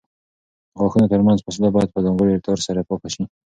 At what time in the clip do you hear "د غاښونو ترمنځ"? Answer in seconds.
0.73-1.39